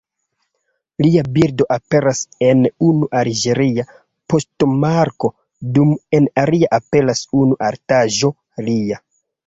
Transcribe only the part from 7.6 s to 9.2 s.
artaĵo lia.